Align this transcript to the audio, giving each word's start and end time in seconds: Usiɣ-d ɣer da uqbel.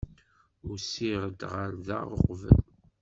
Usiɣ-d 0.71 1.39
ɣer 1.51 1.71
da 1.87 1.99
uqbel. 2.15 2.65